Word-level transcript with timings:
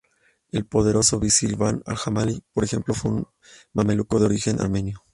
El 0.51 0.65
poderoso 0.65 1.19
visir 1.19 1.55
Badr 1.57 1.83
al-Jamali, 1.85 2.41
por 2.53 2.63
ejemplo, 2.63 2.95
fue 2.95 3.11
un 3.11 3.27
mameluco 3.71 4.17
de 4.19 4.25
origen 4.25 4.59
armenio. 4.59 5.03